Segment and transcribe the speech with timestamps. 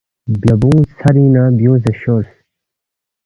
[0.41, 2.23] بیابیونگ ژھرینگ نہ بیونگسے شور